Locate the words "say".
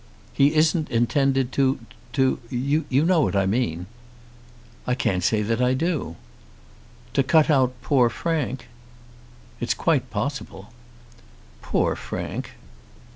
5.23-5.43